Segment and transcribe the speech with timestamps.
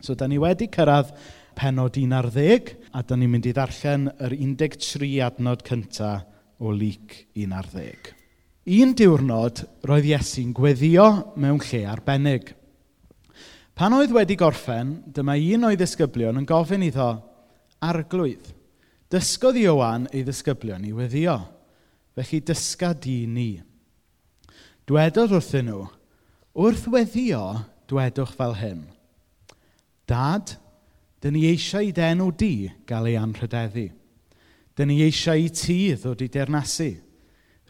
[0.00, 1.12] So, da ni wedi cyrraedd
[1.58, 6.24] penod 11, a da ni'n mynd i ddarllen yr 13 adnod cyntaf
[6.60, 8.14] o lyc 11.
[8.80, 11.06] Un diwrnod, roedd Iesu'n gweddio
[11.40, 12.52] mewn lle arbennig.
[13.76, 17.10] Pan oedd wedi gorffen, dyma un o'i ddisgyblion yn gofyn iddo
[17.84, 18.52] arglwydd.
[19.10, 21.36] Dysgodd Iowan ei ddisgyblion i weddio.
[22.16, 23.50] Felly dysga di ni.
[24.88, 25.84] Dwedodd wrthyn nhw,
[26.60, 27.44] wrth weddio,
[27.90, 28.82] dwedwch fel hyn–
[30.10, 30.56] Dad,
[31.22, 33.86] dyn ni eisiau i denw di gael ei anrhydeddu.
[34.74, 36.90] Dyn ni eisiau i ti ddod i dernasu.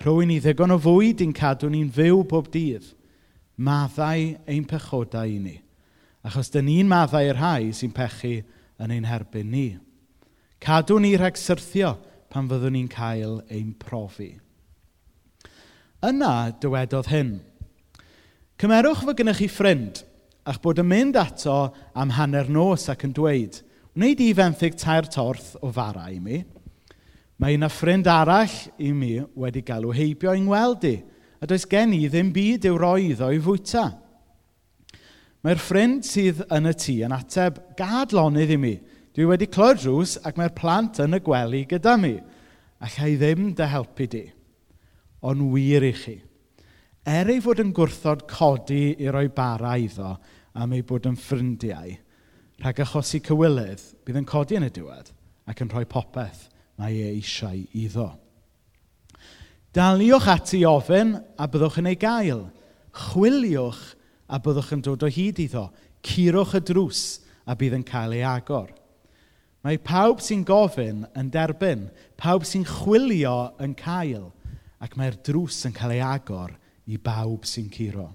[0.01, 2.87] Rhywun i ddigon o fwyd i'n cadw ni'n fyw bob dydd.
[3.61, 5.59] Maddau ein pechodau i ni.
[6.25, 8.39] Achos dyn ni'n maddau yr rhai sy'n pechu
[8.81, 9.67] yn ein herbyn ni.
[10.65, 11.99] Cadw ni rhag syrthio
[12.33, 14.33] pan fyddwn ni'n cael ein profi.
[16.01, 17.35] Yna dywedodd hyn.
[18.61, 20.07] Cymerwch fod gennych chi ffrind–
[20.51, 23.61] Ach bod yn mynd ato am hanner nos ac yn dweud,
[23.95, 26.41] wneud i fenthyg tair torth o fara i mi.
[27.41, 30.97] Mae un ffrind arall i mi wedi galw heibio i'n weld i,
[31.41, 33.85] a does gen i ddim byd i'w roi iddo i fwyta.
[35.41, 38.75] Mae'r ffrind sydd yn y tŷ yn ateb, gad lonydd i mi.
[39.15, 42.17] Dwi wedi clywed rws ac mae'r plant yn y gwely gyda mi.
[42.85, 44.25] Allai ddim dy helpu di,
[45.25, 46.19] ond wir i chi.
[47.09, 50.13] Er ei fod yn gwrthod codi i roi bara iddo,
[50.55, 51.95] am ei bod yn ffrindiau,
[52.61, 55.13] rhag achosi cywilydd bydd yn codi yn y diwedd
[55.51, 56.49] ac yn rhoi popeth
[56.81, 58.09] mae e eisiau iddo.
[59.77, 62.49] Daliwch ati ofyn a byddwch yn ei gael.
[62.91, 63.83] Chwiliwch
[64.27, 65.69] a byddwch yn dod o hyd iddo.
[66.03, 67.03] Curwch y drws
[67.47, 68.73] a bydd yn cael ei agor.
[69.63, 71.85] Mae pawb sy'n gofyn yn derbyn,
[72.19, 74.31] pawb sy'n chwilio yn cael,
[74.81, 76.57] ac mae'r drws yn cael ei agor
[76.89, 78.09] i bawb sy'n curo.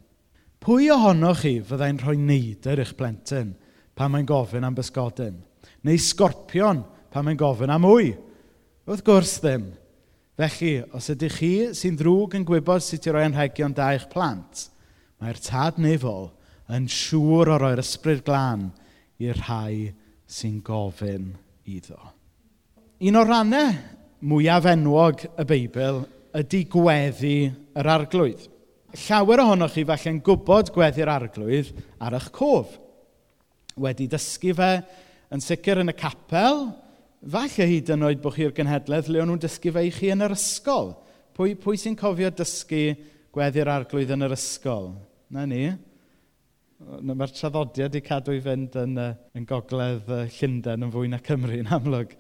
[0.66, 3.52] Pwy ohonoch chi fyddai'n rhoi neidr i'ch plentyn
[3.94, 5.36] pan mae'n gofyn am bysgodyn?
[5.86, 6.80] Neu sgorpion
[7.14, 8.16] pan mae'n gofyn am mwy?
[8.90, 9.68] Wrth gwrs ddim.
[10.42, 14.64] Felly, os ydych chi sy'n ddrwg yn gwybod sut i roi anrhegion da i'ch plant,
[15.22, 16.32] mae'r tad nefol
[16.74, 18.66] yn siŵr o roi'r ysbryd glân
[19.22, 19.94] i'r rhai
[20.26, 21.30] sy'n gofyn
[21.78, 22.02] iddo.
[23.06, 23.70] Un o'r rannau
[24.26, 26.02] mwyaf enwog y Beibl
[26.42, 28.50] ydy gweddi yr arglwydd
[28.96, 31.72] llawer ohonoch chi falle'n gwybod gweddi'r arglwydd
[32.04, 32.76] ar eich cof.
[33.82, 34.70] Wedi dysgu fe
[35.34, 36.70] yn sicr yn y capel,
[37.26, 40.24] falle hyd yn oed bod chi'r genhedlaeth le o'n nhw'n dysgu fe i chi yn
[40.26, 40.94] yr ysgol.
[41.36, 42.86] Pwy, pwy sy'n cofio dysgu
[43.36, 44.94] gweddi'r arglwydd yn yr ysgol?
[45.34, 45.66] Na ni.
[46.80, 49.00] Mae'r traddodiad i cadw i fynd yn,
[49.36, 52.16] yn gogledd Llundain yn fwy na Cymru yn amlwg.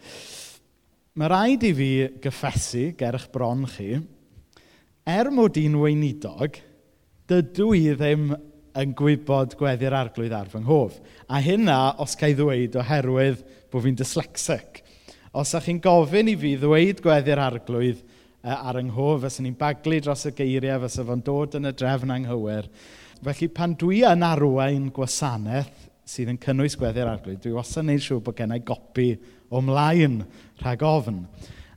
[1.15, 1.89] Mae rhaid i fi
[2.23, 3.93] gyffesu ger eich bron chi
[5.05, 6.57] er mod i'n weinidog,
[7.29, 8.31] dydw i ddim
[8.75, 10.97] yn gwybod gweddi'r arglwydd ar fy nghof.
[11.29, 14.81] A hynna, os cael ddweud, oherwydd bod fi'n dyslexic.
[15.35, 18.03] Os ydych chi'n gofyn i fi ddweud gweddi'r arglwydd
[18.45, 22.13] ar yng nghof, fes ni'n baglu dros y geiriau, fysa fo'n dod yn y drefn
[22.17, 22.69] anghywir.
[23.25, 28.05] Felly, pan dwi yn arwain gwasanaeth sydd yn cynnwys gweddi'r arglwydd, dwi wastad yn gwneud
[28.05, 29.07] siŵr bod gennau gopi
[29.49, 30.19] o mlaen
[30.61, 31.23] rhag ofn.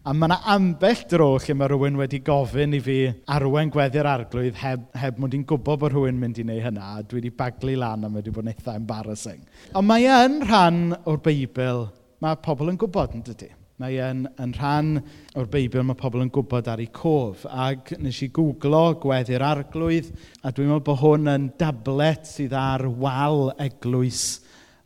[0.09, 2.95] A mae yna ambell dro lle mae rhywun wedi gofyn i fi
[3.35, 6.87] arwen gweddi'r arglwydd heb, heb mod i'n gwybod bod rhywun mynd i wneud hynna.
[6.97, 9.43] A dwi wedi baglu lan a mae wedi bod yn eitha embarrassing.
[9.77, 11.85] Ond mae yn rhan o'r Beibl,
[12.25, 13.51] mae pobl yn gwybod yn dydy.
[13.85, 14.91] Mae yn, yn rhan
[15.37, 17.45] o'r Beibl, mae pobl yn gwybod ar ei cof.
[17.45, 20.09] Ac nes i googlo gweddi'r arglwydd,
[20.41, 24.27] a dwi'n meddwl bod hwn yn dablet sydd ar wal eglwys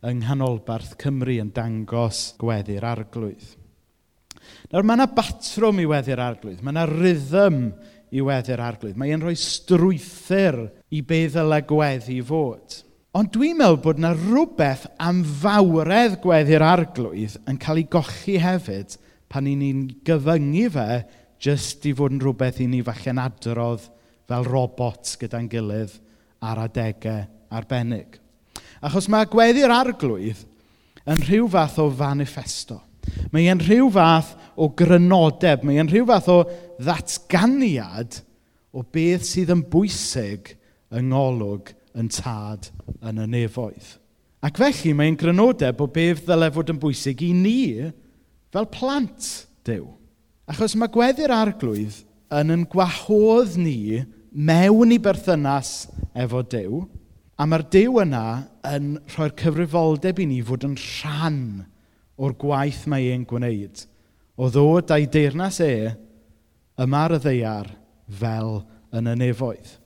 [0.03, 3.62] yng nghanolbarth Cymru yn dangos gweddi'r arglwydd.
[4.71, 6.61] Nawr, mae yna batrwm i weddi'r arglwydd.
[6.63, 7.59] Mae yna rhythm
[8.13, 8.97] i weddi'r arglwydd.
[8.99, 10.59] Mae e'n rhoi strwythyr
[10.93, 12.79] i be ddylai gweddi fod.
[13.13, 18.95] Ond dwi'n meddwl bod yna rhywbeth am fawredd gweddi'r arglwydd yn cael ei gochi hefyd
[19.29, 20.87] pan i ni'n gyfyngu fe
[21.43, 23.85] jyst i fod yn rhywbeth i ni falle'n adrodd
[24.29, 25.93] fel robot gyda'n gilydd
[26.43, 28.17] ar adegau arbennig.
[28.83, 30.41] Achos mae gweddi'r arglwydd
[31.09, 32.79] yn rhyw fath o fanifesto.
[33.33, 36.37] Mae e'n rhyw fath o grynodeb, mae e'n rhyw fath o
[36.79, 38.19] ddatganiad
[38.73, 40.53] o beth sydd yn bwysig
[40.93, 42.69] yng ngolwg yn tad
[43.05, 43.97] yn y nefoedd.
[44.43, 47.59] Ac felly mae'n grynodeb o beth ddylai fod yn bwysig i ni
[48.53, 49.29] fel plant
[49.63, 49.85] Dyw.
[50.51, 52.01] Achos mae gweddi'r arglwydd
[52.35, 54.03] yn yn gwahodd ni
[54.33, 55.85] mewn i berthynas
[56.19, 56.81] efo Dyw,
[57.39, 58.25] a mae'r Dyw yna
[58.67, 61.39] yn rhoi'r cyfrifoldeb i ni fod yn rhan
[62.17, 63.85] o'r gwaith mae e'n gwneud.
[64.37, 65.73] O ddod a'i deyrnas e
[66.83, 67.69] yma ar y ddeiar
[68.19, 68.59] fel
[68.93, 69.77] yn y nefoedd.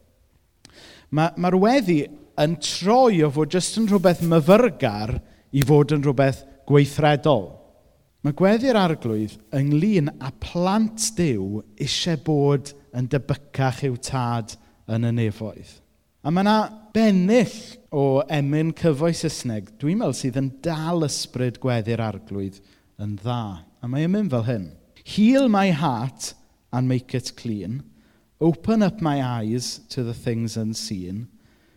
[1.15, 2.01] Mae'r ma, weddi
[2.39, 5.15] yn troi o fod jyst yn rhywbeth myfyrgar
[5.55, 7.49] i fod yn rhywbeth gweithredol.
[8.25, 14.57] Mae gweddi'r arglwydd ynglyn â plant dew eisiau bod yn debycach i'w tad
[14.91, 15.69] yn y nefoedd.
[16.27, 16.57] A mae yna
[16.91, 17.53] bennill
[17.95, 22.57] o emyn cyfoes Saesneg, dwi'n meddwl sydd yn dal ysbryd gweddi'r arglwydd
[22.99, 23.43] yn dda.
[23.63, 24.65] A mae mynd fel hyn.
[25.07, 26.33] Heal my heart
[26.75, 27.79] and make it clean.
[28.43, 31.29] Open up my eyes to the things unseen.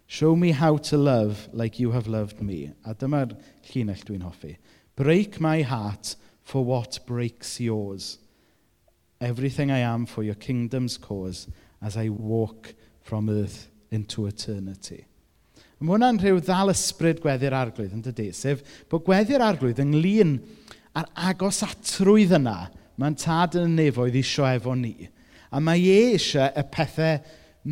[0.09, 2.73] Show me how to love like you have loved me.
[2.85, 3.39] A dyma'r
[3.71, 4.57] llinell dwi'n hoffi.
[4.99, 8.19] Break my heart for what breaks yours.
[9.21, 11.47] Everything I am for your kingdom's cause
[11.81, 15.05] as I walk from earth into eternity.
[15.81, 18.61] Mae hwnna'n rhyw ddal ysbryd gweddi'r arglwydd yn dydy, sef
[18.93, 20.35] bod gweddi'r arglwydd ynglyn
[20.99, 22.57] a'r agos atrwydd yna
[23.01, 25.09] mae'n tad yn y nefoedd isio efo ni.
[25.51, 27.23] A mae e eisiau y pethau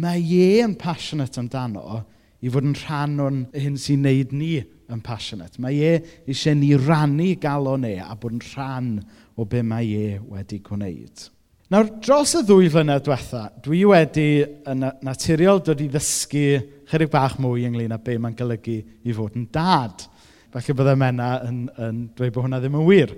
[0.01, 2.01] mae e yn passionate amdano
[2.41, 4.55] i fod yn rhan o'n hyn sy'n neud ni
[4.89, 5.61] yn passionate.
[5.61, 5.95] Mae e
[6.25, 8.95] eisiau ni rannu galon e a bod yn rhan
[9.37, 11.29] o be mae e wedi gwneud.
[11.69, 14.41] Nawr, dros y ddwy flynedd diwetha, dwi wedi
[14.73, 19.37] yn naturiol dod i ddysgu chydig bach mwy ynglyn â be mae'n golygu i fod
[19.37, 20.07] yn dad.
[20.55, 23.13] Felly byddai Mena yn, yn dweud bod hwnna ddim yn wir.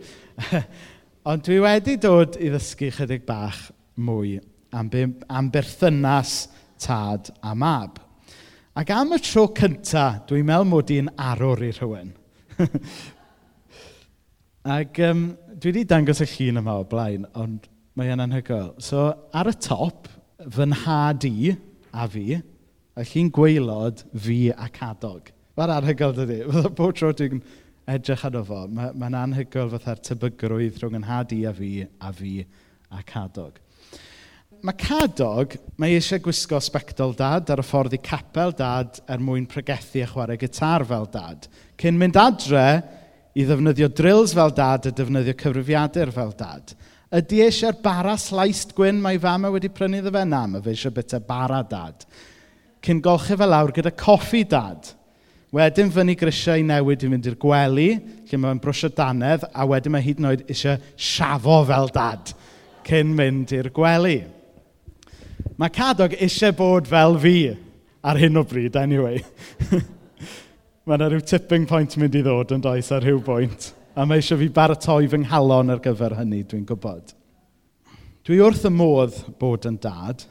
[1.30, 3.62] Ond dwi wedi dod i ddysgu chydig bach
[4.02, 4.40] mwy
[4.74, 6.48] am, be, am berthynas
[6.82, 8.02] tad a mab.
[8.74, 12.16] Ac am y tro cyntaf, dwi'n meddwl mod i'n arwr i rhywun.
[14.80, 18.70] Ac um, dwi wedi dangos y llun yma o blaen, ond Mae yna'n anhygoel.
[18.80, 20.06] So, ar y top,
[20.40, 21.50] fy nhad i
[21.92, 22.38] a fi,
[22.96, 25.26] a chi'n gweilod fi a cadog.
[25.60, 26.38] Mae'n anhygoel dydy.
[26.46, 27.42] Fydda bod tro dwi'n
[27.92, 32.12] edrych arno fo, mae'n ma, anhygoel fatha'r tebygrwydd rhwng yn nhad i a fi a
[32.16, 32.32] fi
[32.88, 33.58] a cadog.
[34.64, 39.44] Mae cadog, mae eisiau gwisgo sbectol dad ar y ffordd i capel dad er mwyn
[39.50, 41.50] pregethu a chwarae gitar fel dad.
[41.76, 42.64] Cyn mynd adre,
[43.36, 46.72] i ddefnyddio drills fel dad a defnyddio cyfrifiadur fel dad.
[47.10, 50.22] Ydy eisiau'r bara slaist gwyn mae fama wedi prynu ddo fe?
[50.30, 52.04] Na, mae fe eisiau bita bara, dad.
[52.86, 54.92] Cyn golchi fel lawr gyda coffi, dad.
[55.50, 57.88] Wedyn fyny grisiau i newid i fynd i'r gwely,
[58.30, 62.30] lle mae'n brwsio danedd, a wedyn mae hyd yn oed eisiau siafo fel dad
[62.86, 64.20] cyn mynd i'r gwely.
[65.58, 67.34] Mae Cadog eisiau bod fel fi,
[68.06, 69.18] ar hyn o bryd, anyway.
[70.86, 73.72] mae yna rhyw tipping point mynd i ddod yn does ar rhyw bwynt.
[74.00, 77.10] A mae eisiau fi baratoi fy nghalon ar gyfer hynny, dwi'n gwybod.
[78.24, 80.22] Dwi wrth y modd bod yn dad,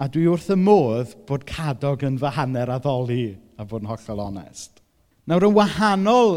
[0.00, 3.26] a dwi wrth y modd bod cadog yn fy hanner addoli
[3.60, 4.80] a bod yn hollol onest.
[5.28, 6.32] Nawr, yn wahanol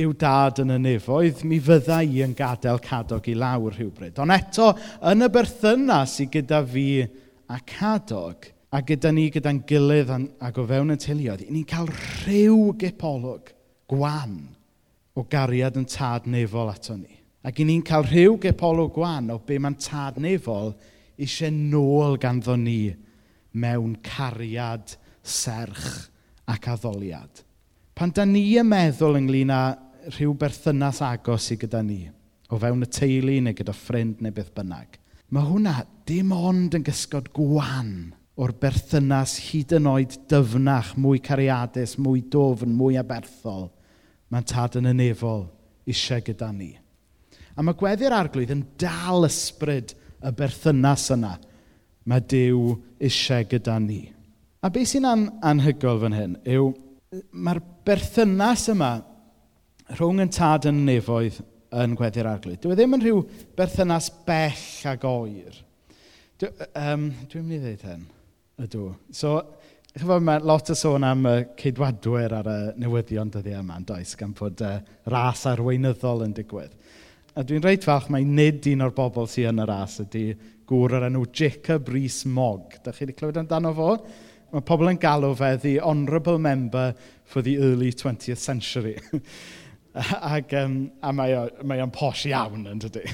[0.00, 4.16] yw dad yn y nefoedd, mi fydda i yn gadael cadog i lawr rhywbryd.
[4.24, 4.72] Ond eto,
[5.12, 6.88] yn y berthynas i gyda fi
[7.52, 12.70] a cadog, a gyda ni gyda'n gilydd ac o fewn y teuluoedd, ni'n cael rhyw
[12.80, 13.52] gipolwg
[13.92, 14.53] gwan
[15.14, 17.20] o gariad yn tad nefol ato ni.
[17.44, 20.72] Ac i ni'n cael rhyw gepolwg gwan o be mae'n tad nefol
[21.20, 22.94] eisiau nôl ganddo ni
[23.54, 26.08] mewn cariad serch
[26.50, 27.44] ac addoliad.
[27.94, 29.62] Pan da ni yn meddwl ynglyn â
[30.16, 32.00] rhyw berthynas agos i gyda ni,
[32.50, 34.98] o fewn y teulu neu gyda ffrind neu beth bynnag,
[35.30, 35.76] mae hwnna
[36.08, 37.94] dim ond yn gysgod gwan
[38.34, 43.70] o'r berthynas hyd yn oed dyfnach, mwy cariadus, mwy dofn, mwy aberthol
[44.34, 45.44] mae'n tad yn y nefol
[45.86, 46.72] eisiau gyda ni.
[47.54, 51.36] A mae gweddi'r arglwydd yn dal ysbryd y berthynas yna.
[52.10, 54.00] Mae Dyw eisiau gyda ni.
[54.64, 56.72] A beth sy'n an anhygol fan hyn yw
[57.30, 58.94] mae'r berthynas yma
[59.94, 61.38] rhwng yn tad yn nefoedd
[61.84, 62.62] yn gweddi'r arglwydd.
[62.62, 63.22] Dwi e ddim yn rhyw
[63.58, 65.60] berthynas bell ag oer.
[66.40, 68.06] Dwi, um, dwi'n mynd i ddweud hyn.
[68.64, 68.88] Ydw.
[69.14, 69.36] So,
[69.94, 74.16] Chyfod, mae lot o sôn am y ceidwadwyr ar y newyddion dyddi yma, yn does,
[74.18, 74.80] gan bod uh,
[75.12, 76.72] ras arweinyddol yn digwydd.
[77.38, 80.24] A dwi'n reit falch mae nid un o'r bobl sy'n yn y ras ydy
[80.66, 82.80] gŵr o'r enw Jacob Rees-Mogg.
[82.82, 83.92] Da chi wedi clywed amdano fo?
[84.56, 86.90] Mae pobl yn galw fe the honourable member
[87.22, 88.96] for the early 20th century.
[90.34, 93.06] Ac, um, a mae o'n mae o'n posh iawn, yn dydy.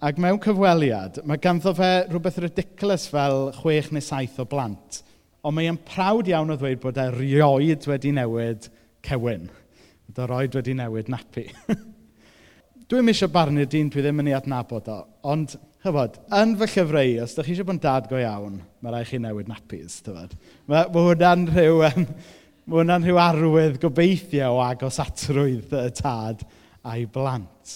[0.00, 5.02] Ac mewn cyfweliad, mae ganddo fe rhywbeth ridiculous fel chwech neu saith o blant–
[5.42, 8.68] ond mae e'n prawd iawn o ddweud bod e rioed wedi newid
[9.06, 9.48] cewyn.
[10.06, 11.48] Bod e roed wedi newid napu.
[12.92, 14.98] Dwi'n eisiau barnu'r dyn dwi ddim yn ei adnabod o,
[15.32, 18.92] ond Chyfod, yn fy llyfrau, os ydych chi eisiau bod yn dad go iawn, mae
[18.94, 20.36] rai chi newid napis, tyfod.
[20.70, 22.04] Mae, mae hwnna'n rhyw, um,
[22.70, 26.44] mae hwnna'n rhyw arwydd gobeithio o agos atrwydd y tad
[26.86, 27.72] a'i blant.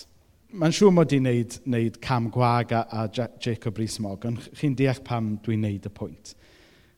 [0.54, 5.02] Mae'n siŵr mod i'n neud, neud cam gwag a, a Jacob Rees-Mogg, ond chi'n deall
[5.02, 6.36] pam dwi'n neud y pwynt.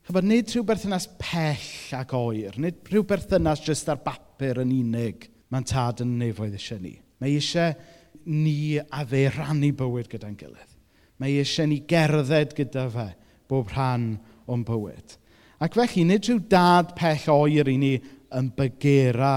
[0.09, 5.27] Chyfod, nid rhyw berthynas pell ac oer, nid rhyw berthynas jyst ar bapur yn unig
[5.53, 6.95] mae'n tad yn nefoedd eisiau ni.
[7.21, 7.75] Mae eisiau
[8.25, 10.73] ni a fe rannu bywyd gyda'n gilydd.
[11.21, 13.05] Mae eisiau ni gerdded gyda fe
[13.53, 14.15] bob rhan
[14.49, 15.13] o'n bywyd.
[15.61, 17.95] Ac felly, nid rhyw dad pell oer i ni
[18.33, 19.35] yn bygera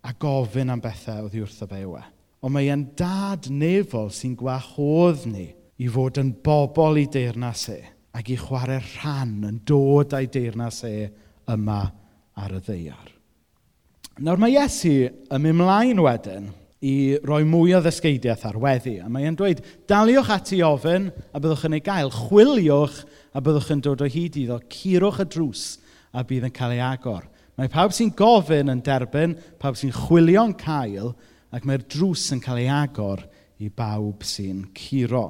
[0.00, 2.06] a gofyn am bethau oedd i wrtho fe yw e.
[2.40, 7.82] Ond mae e'n dad nefol sy'n gwahodd ni i fod yn bobl i deyrnas e
[8.14, 11.08] ac i chwarae rhan yn dod a'i deyrnas e
[11.50, 11.80] yma
[12.38, 13.10] ar y ddeiar.
[14.22, 16.52] Nawr mae Iesu yn mynd mlaen wedyn
[16.84, 18.98] i roi mwy o ddysgeidiaeth ar weddi.
[19.02, 22.12] A mae'n dweud, daliwch ati ofyn a byddwch yn ei gael.
[22.12, 23.00] Chwiliwch
[23.34, 24.60] a byddwch yn dod o hyd iddo.
[24.70, 25.64] Curwch y drws
[26.14, 27.24] a bydd yn cael ei agor.
[27.58, 31.14] Mae pawb sy'n gofyn yn derbyn, pawb sy'n chwilio'n cael,
[31.54, 33.22] ac mae'r drws yn cael ei agor
[33.62, 35.28] i bawb sy'n curo.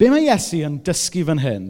[0.00, 1.64] Be mae Iesu yn dysgu fan hyn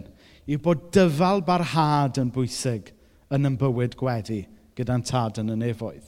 [0.46, 2.92] yw bod dyfal barhad yn bwysig
[3.34, 4.44] yn yn bywyd gweddi
[4.78, 6.04] gyda'n tad yn y nefoedd.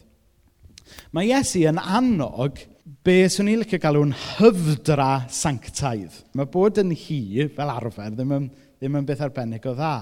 [1.11, 2.61] Mae Iesu yn annog
[3.03, 6.21] be swn i'n licio galw'n hyfdra sanctaidd.
[6.39, 8.47] Mae bod yn hi, fel arfer, ddim yn,
[8.79, 9.97] ddim yn beth arbennig o dda.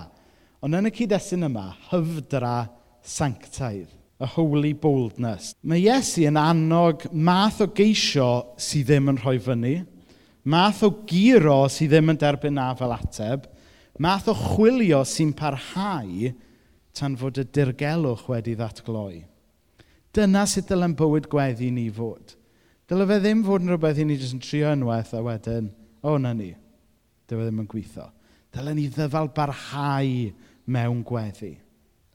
[0.61, 2.67] Ond yn y cyd-destun yma, hyfdra
[3.01, 3.89] sanctaidd,
[4.21, 5.55] a holy boldness.
[5.65, 8.29] Mae Iesu yn annog math o geisio
[8.61, 9.75] sydd ddim yn rhoi fyny,
[10.45, 13.47] math o giro sydd ddim yn derbyn na fel ateb,
[14.01, 16.31] math o chwilio sy'n parhau
[16.97, 19.23] tan fod y dirgelwch wedi ddatgloi.
[20.17, 22.35] Dyna sut dylen bywyd gweddi ni fod.
[22.91, 25.69] Dyle fe ddim fod yn rhywbeth i ni jyst yn trio unwaith a wedyn,
[26.03, 26.51] o, oh, na ni,
[27.31, 28.09] dyw e ddim yn gweithio.
[28.51, 30.33] Dylen ni ddyfal barhau
[30.67, 31.53] mewn gweddi.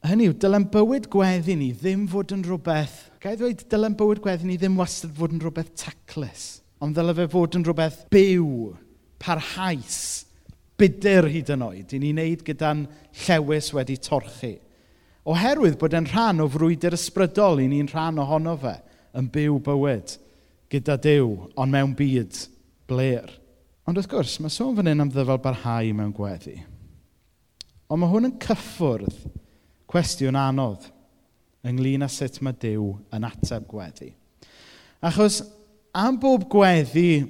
[0.05, 2.98] Hynny yw, dylen bywyd gweddi ni ddim fod yn rhywbeth...
[3.24, 6.64] gael ddweud, dylen bywyd gweddi ni ddim wastad fod yn rhywbeth taclus.
[6.84, 8.74] Ond ddyle fe fod yn rhywbeth byw,
[9.22, 10.25] parhaus,
[10.79, 12.84] byder hyd yn oed, i ni wneud gyda'n
[13.25, 14.55] llewis wedi torchu.
[15.25, 18.75] Oherwydd bod e'n rhan o frwydr ysbrydol i ni'n rhan ohono fe,
[19.15, 20.17] yn byw bywyd
[20.72, 22.38] gyda Dyw, ond mewn byd
[22.89, 23.32] bler.
[23.86, 26.58] Ond wrth gwrs, mae sôn fan hyn am ddyfal barhau mewn gweddi.
[27.89, 29.24] Ond mae hwn yn cyffwrdd
[29.91, 30.89] cwestiwn anodd
[31.65, 34.12] ynglyn â sut mae Dyw yn ateb gweddi.
[35.05, 35.41] Achos
[35.96, 37.24] am bob gweddi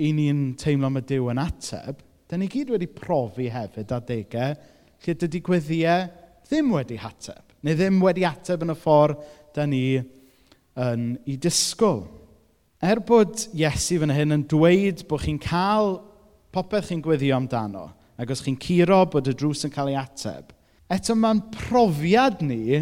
[0.00, 4.54] i ni'n teimlo mae Dyw yn ateb, da ni gyd wedi profi hefyd adegau
[5.04, 6.06] lle dydy gweddiau
[6.48, 9.20] ddim wedi ateb, neu ddim wedi ateb yn y ffordd
[9.56, 12.06] da ni yn ei disgwyl.
[12.80, 15.98] Er bod Iesu fan hyn yn dweud bod chi'n cael
[16.54, 20.54] popeth chi'n gweddio amdano, ac os chi'n curo bod y drws yn cael ei ateb,
[20.88, 22.78] eto mae'n profiad ni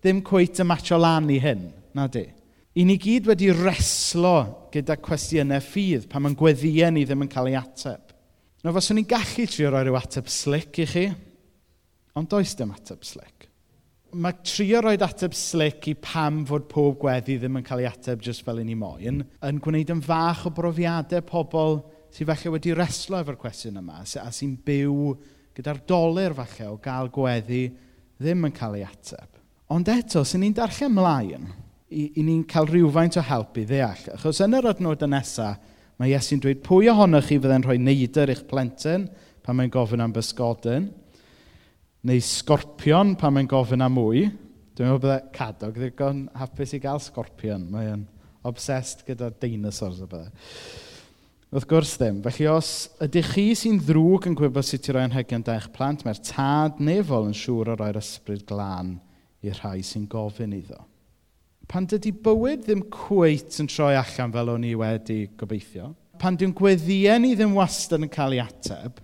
[0.00, 2.30] ddim cweith y matcho lan i hyn, na di?
[2.78, 4.36] i ni gyd wedi reslo
[4.72, 8.12] gyda cwestiynau ffydd pan mae'n gweddiau ni ddim yn cael ei ateb.
[8.62, 11.06] Na fos ni'n gallu trio roi rhyw ateb slic i chi,
[12.16, 13.48] ond does dim ateb slic.
[14.12, 18.24] Mae trio roi ateb slic i pam fod pob gweddi ddim yn cael ei ateb
[18.24, 21.80] jyst fel un i moyn, yn gwneud yn fach o brofiadau pobl
[22.12, 25.12] sydd falle wedi reslo efo'r cwestiwn yma, a sy'n byw
[25.56, 27.66] gyda'r doler falle o gael gweddi
[28.20, 29.40] ddim yn cael ei ateb.
[29.72, 31.48] Ond eto, sy'n ni'n darllen mlaen,
[31.92, 34.08] i, i ni'n cael rhywfaint o help i ddeall.
[34.16, 35.60] Achos yn yr adnod nesaf,
[36.00, 39.06] mae Iesu'n dweud pwy ohonoch chi fydde'n rhoi neidr i'ch plentyn
[39.44, 40.88] pan mae'n gofyn am bysgodyn,
[42.08, 44.24] neu sgorpion pan mae'n gofyn am mwy.
[44.72, 47.68] Dwi'n meddwl bydde cadog ddigon hapus i gael sgorpion.
[47.70, 48.06] Mae'n
[48.48, 50.32] obsessed gyda dinosaurs o bydde.
[51.52, 52.22] Wrth gwrs ddim.
[52.24, 52.70] Felly os
[53.04, 56.80] ydych chi sy'n ddrwg yn gwybod sut i roi anhegion da eich plant, mae'r tad
[56.80, 58.94] nefol yn siŵr o roi'r ysbryd glân
[59.44, 60.80] i'r rhai sy'n gofyn iddo
[61.72, 66.52] pan dydy bywyd ddim cweit yn troi allan fel o'n i wedi gobeithio, pan dwi'n
[66.56, 68.98] gweddïau ni ddim wastad yn cael ei ateb,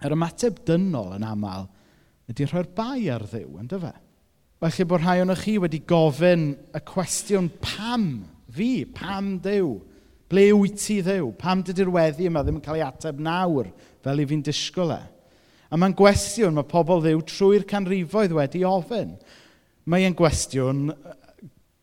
[0.00, 1.66] yr ymateb dynol yn aml
[2.32, 3.92] ydy rhoi'r bai ar ddiw, ynddo fe?
[4.64, 8.08] Felly bod rhai o'n chi wedi gofyn y cwestiwn pam
[8.48, 9.76] fi, pam ddiw,
[10.30, 13.66] Ble wyt ti ddiw, Pam dydy'r weddi yma ddim yn cael ei ateb nawr
[14.04, 15.00] fel i fi'n disgwyl e?
[15.68, 19.16] A mae'n gwestiwn mae pobl ddiw trwy'r canrifoedd wedi ofyn.
[19.90, 20.92] Mae'n gwestiwn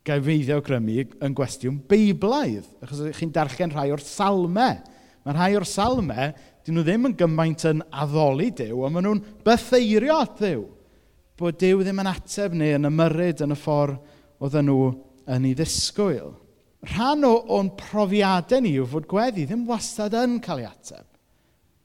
[0.07, 4.79] gael feiddi awgrymu yn gwestiwn beiblaidd, achos chi'n darllen rhai o'r salmau.
[5.27, 6.31] Mae rhai o'r salmau,
[6.63, 10.63] dyn nhw ddim yn gymaint yn addoli Dyw, ond maen nhw'n bytheirio at Dyw.
[11.37, 13.99] Bod Dyw ddim yn ateb neu yn ymyryd yn y ffordd
[14.43, 14.89] oedden nhw
[15.35, 16.33] yn ei ddisgwyl.
[16.87, 21.07] Rhan o, o'n profiadau ni yw fod gweddi ddim wastad yn cael ei ateb.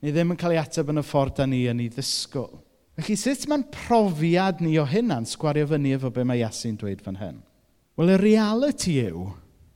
[0.03, 2.61] Neu ddim yn cael ei ateb yn y ffordd da ni yn ei ddisgwyl.
[3.01, 7.19] Felly sut mae'n profiad ni o hynna'n sgwario fyny efo be mae Iesu'n dweud fan
[7.23, 7.41] hyn?
[7.93, 9.27] Wel, y reality yw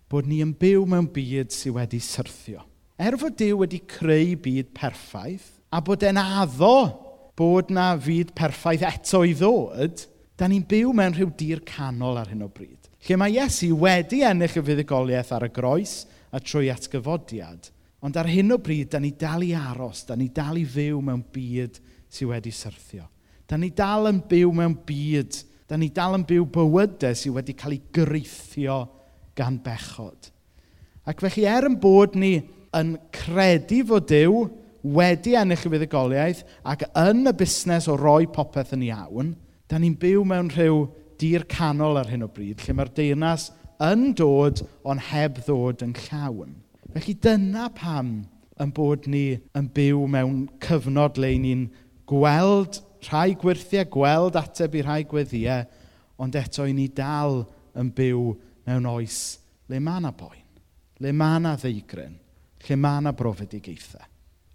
[0.09, 2.63] bod ni yn byw mewn byd sydd wedi syrthio.
[2.97, 6.79] Er fod Dyw wedi creu byd perffaith, a bod e'n addo
[7.37, 12.31] bod na fyd perffaith eto i ddod, da ni'n byw mewn rhyw dir canol ar
[12.33, 12.89] hyn o bryd.
[13.05, 15.99] Lle mae Iesu wedi ennill y fuddugoliaeth ar y groes
[16.33, 17.69] a trwy atgyfodiad,
[18.01, 21.03] ond ar hyn o bryd, da ni dal i aros, da ni dal i fyw
[21.05, 21.77] mewn byd
[22.09, 23.05] sydd wedi syrthio.
[23.45, 27.35] Da ni dal yn byw mewn byd sydd Da ni dal yn byw bywydau sydd
[27.35, 28.79] wedi cael ei greithio
[29.37, 30.31] gan bechod.
[31.07, 32.37] Ac felly, er yn bod ni
[32.77, 34.45] yn credu fod Dyw
[34.97, 39.35] wedi ennill y fuddugoliaeth ac yn y busnes o roi popeth yn iawn,
[39.67, 40.85] da ni'n byw mewn rhyw
[41.19, 43.51] dir canol ar hyn o bryd, lle mae'r deyrnas
[43.83, 46.55] yn dod ond heb ddod yn llawn.
[46.95, 48.13] Felly dyna pam
[48.63, 49.25] yn bod ni
[49.59, 51.67] yn byw mewn cyfnod le ni'n
[52.09, 55.67] gweld Rhai gwirthiau gweld ateb i rhai gweddiau,
[56.23, 57.43] ond eto i ni dal
[57.77, 58.23] yn byw
[58.67, 59.21] mewn oes
[59.71, 60.45] le mae yna boen,
[61.03, 62.15] le mae yna ddeigryn,
[62.67, 64.07] lle mae yna brofedigaethau.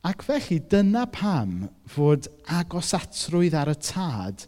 [0.08, 4.48] Ac felly dyna pam fod agosatrwydd ar y tad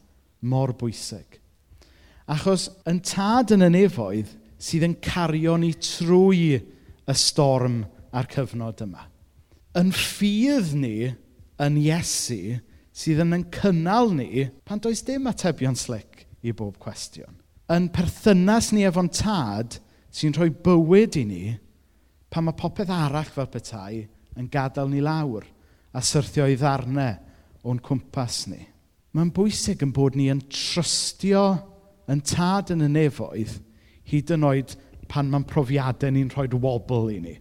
[0.49, 1.37] mor bwysig.
[2.33, 4.31] Achos yn tad yn y nefoedd
[4.63, 7.83] sydd yn cario ni trwy y storm
[8.15, 9.05] a'r cyfnod yma.
[9.77, 11.11] Yn ffydd ni
[11.61, 12.57] yn Iesu,
[12.93, 17.39] sydd yn yn cynnal ni pan does dim atebion slic i bob cwestiwn.
[17.73, 19.79] Yn perthynas ni efo'n tad
[20.13, 21.43] sy'n rhoi bywyd i ni
[22.33, 24.03] pan mae popeth arall fel petai
[24.37, 25.45] yn gadael ni lawr
[25.93, 28.61] a syrthio i ddarnau o'n cwmpas ni.
[29.13, 31.45] Mae'n bwysig yn bod ni yn trystio
[32.09, 33.59] yn tad yn y nefoedd
[34.09, 34.73] hyd yn oed
[35.09, 37.35] pan mae'n profiadau ni'n rhoi wobl i ni.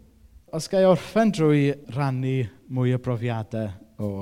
[0.52, 2.42] Os gai orffen drwy rannu
[2.73, 3.73] mwy o brofiadau
[4.04, 4.12] o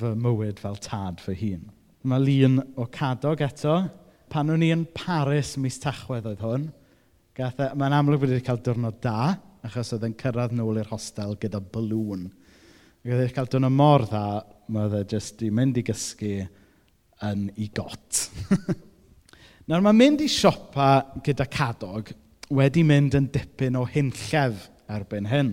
[0.00, 1.68] fy mywyd fel tad fy hun.
[2.08, 3.76] Mae lun o cadog eto.
[4.30, 6.68] Pan o'n i yn Paris mis tachwedd oedd hwn,
[7.40, 9.34] e- mae'n amlwg wedi cael diwrnod da,
[9.66, 12.28] achos oedd yn cyrraedd nôl i'r hostel gyda balŵn.
[13.00, 14.24] Ac oedd wedi cael diwrnod mor dda,
[14.70, 16.34] mae oedd e jyst i mynd i gysgu
[17.26, 18.24] yn i got.
[19.70, 20.92] Nawr mae mynd i siopa
[21.26, 22.14] gyda cadog
[22.54, 25.52] wedi mynd yn dipyn o hunllef erbyn hyn.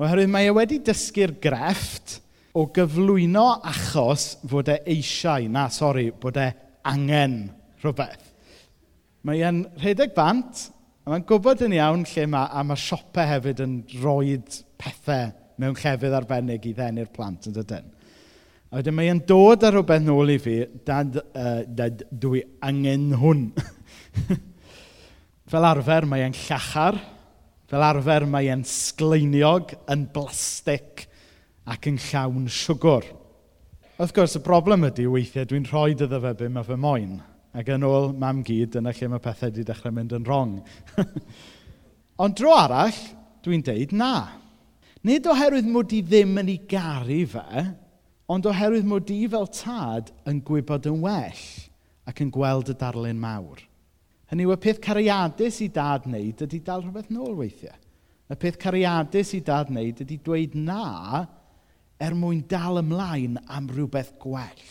[0.00, 2.20] Oherwydd mae e wedi dysgu'r grefft
[2.56, 6.48] o gyflwyno achos fod e eisiau, na, sori, bod e
[6.90, 7.44] angen
[7.82, 8.26] rhywbeth.
[9.28, 10.64] Mae e'n rhedeg bant,
[11.04, 14.38] a mae'n gwybod yn iawn lle mae, a mae siopau hefyd yn rhoi
[14.80, 17.90] pethau mewn llefydd arbennig i ddenu'r plant yn dydyn.
[18.70, 23.10] A wedyn mae e'n dod ar rhywbeth nôl i fi, dad, uh, dad dwi angen
[23.18, 23.48] hwn.
[25.50, 26.98] fel arfer mae e'n llachar,
[27.70, 31.09] fel arfer mae e'n sgleiniog, yn blastig,
[31.68, 33.06] ac yn llawn siwgr.
[34.00, 37.18] Wrth gwrs, y broblem ydy weithiau dwi'n rhoi iddo fe be mae fy moyn.
[37.52, 40.54] Ac yn ôl mam gyd, yna lle mae pethau wedi dechrau mynd yn wrong.
[42.22, 42.96] Ond dro arall,
[43.44, 44.14] dwi'n deud na.
[45.04, 47.64] Nid oherwydd mod i ddim yn ei garu fe,
[48.30, 51.44] ond oherwydd mod i fel tad yn gwybod yn well
[52.08, 53.62] ac yn gweld y darlun mawr.
[54.30, 57.74] Hynny yw, y peth cariadus i dad wneud ydy dal rhywbeth nôl weithiau.
[58.30, 61.24] Y peth cariadus i dad wneud ydy dweud na
[62.00, 64.64] er mwyn dal ymlaen am rhywbeth gwell.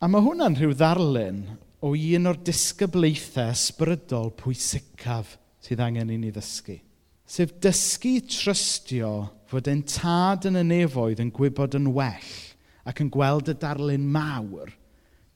[0.00, 1.44] A mae hwnna'n rhyw ddarlun
[1.84, 6.78] o un o'r disgyblaethau ysbrydol pwysicaf sydd angen i ni ddysgu.
[7.24, 9.12] Sef dysgu trystio
[9.48, 12.32] fod ein tad yn y nefoedd yn gwybod yn well
[12.88, 14.72] ac yn gweld y darlun mawr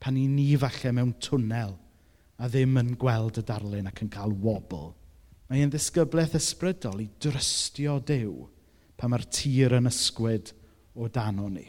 [0.00, 1.74] pan i ni falle mewn twnnel
[2.38, 4.92] a ddim yn gweld y darlun ac yn cael wobl.
[5.48, 8.34] Mae e'n ddisgyblaeth ysbrydol i drystio Dyw
[9.00, 10.52] pan mae'r tir yn ysgwyd
[10.98, 11.64] o dano ni.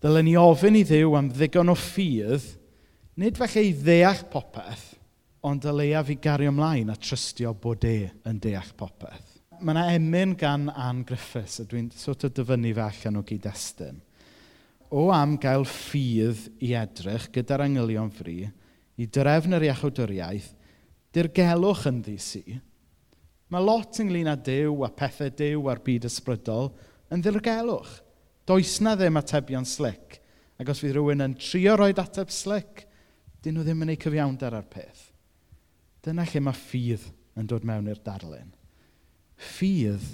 [0.00, 2.46] Dylen ni ofyn i ddiw am ddigon o ffydd,
[3.20, 4.86] nid falle i ddeall popeth,
[5.44, 9.36] ond dyleaf i gario ymlaen a trystio bod e yn deall popeth.
[9.60, 14.00] Mae yna emyn gan Anne Griffiths, a dwi'n sort of dyfynnu fe allan o gyd-destun,
[14.90, 18.38] o am gael ffydd i edrych gyda'r angylion fri,
[18.96, 20.54] i drefn yr iachawdwriaeth,
[21.12, 22.44] dirgelwch yn ddisi.
[23.50, 26.70] Mae lot ynglyn â dew a pethau dew a'r byd ysbrydol
[27.12, 27.98] yn ddirgelwch.
[28.50, 30.18] Does na ddim atebion slic.
[30.58, 32.82] Ac os fydd rhywun yn trio roi ateb slic,
[33.40, 35.04] dyn nhw ddim yn ei cyfiawnder ar peth.
[36.02, 37.04] Dyna lle mae ffydd
[37.38, 38.50] yn dod mewn i'r darlun.
[39.38, 40.08] Ffydd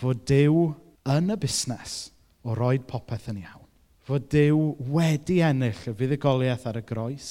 [0.00, 0.64] fod dew
[1.08, 1.94] yn y busnes
[2.42, 3.62] o roed popeth yn iawn.
[4.08, 7.30] Fod dew wedi ennill y fuddugoliaeth ar y groes.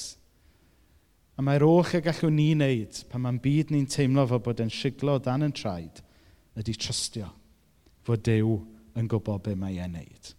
[1.36, 4.72] A mae'r oll y gallwn ni wneud pan mae'n byd ni'n teimlo fod bod yn
[4.72, 6.00] siglo dan yn traed
[6.58, 7.28] ydy trystio
[8.08, 8.56] fod Dyw
[8.98, 10.34] yn gwybod be mae e'n wneud.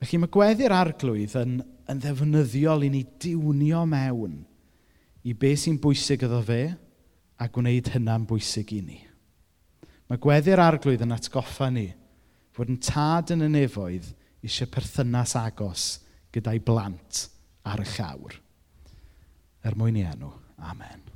[0.00, 1.58] Felly mae gweddi'r arglwydd yn,
[1.90, 4.38] yn ddefnyddiol i ni diwnio mewn
[5.28, 6.62] i be sy'n bwysig iddo fe
[7.40, 9.00] a gwneud hynna'n bwysig i ni.
[10.08, 11.90] Mae gweddi'r arglwydd yn atgoffa ni
[12.56, 14.08] fod yn tad yn y nefoedd
[14.40, 15.86] eisiau perthynas agos
[16.32, 17.26] gyda'i blant
[17.68, 18.40] ar y llawr.
[19.68, 20.32] Er mwyn i enw.
[20.64, 21.09] Amen.